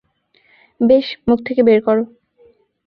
বেশ, 0.81 1.07
মুখ 1.27 1.39
থেকে 1.45 1.61
বের 1.63 1.79
কর। 1.81 1.97